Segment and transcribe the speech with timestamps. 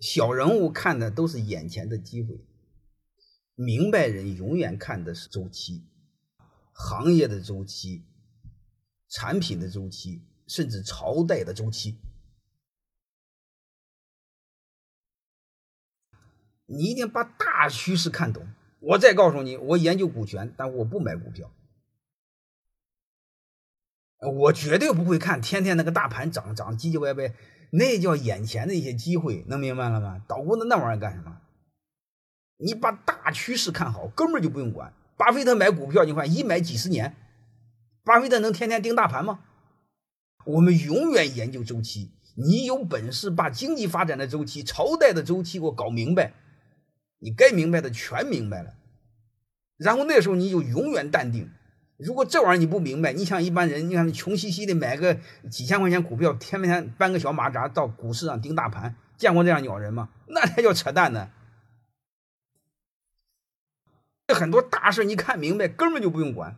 [0.00, 2.40] 小人物看的都是眼前的机会，
[3.54, 5.86] 明白人永远看的是周期，
[6.72, 8.06] 行业的周期、
[9.08, 11.98] 产品的周期，甚至朝代的周期。
[16.64, 18.48] 你一定把大趋势看懂。
[18.78, 21.52] 我再告诉你，我研究股权，但我不买股票。
[24.20, 27.34] 我绝对不会看天天那个大盘涨涨唧唧歪歪，
[27.70, 30.22] 那叫眼前的一些机会，能明白了吗？
[30.26, 31.40] 捣鼓的那玩意儿干什么？
[32.58, 34.92] 你把大趋势看好，根本就不用管。
[35.16, 37.14] 巴菲特买股票，你看一买几十年，
[38.04, 39.40] 巴菲特能天天盯大盘吗？
[40.46, 42.10] 我们永远研究周期。
[42.34, 46.32] 你有本事把经济发展的周期、朝代的周期给我搞明白，
[47.18, 48.74] 你该明白的全明白了，
[49.76, 51.50] 然后那时候你就永远淡定。
[52.02, 55.18] 如果这玩意儿你不明白，你像一般人，你看穷兮兮的买个
[55.50, 60.08] 几千块钱股票，天天搬个小马扎到股市上盯大盘，见过这样鸟人吗？
[60.26, 61.28] 那才叫扯淡呢！
[64.28, 66.56] 很多大事你看明白，根本就不用管。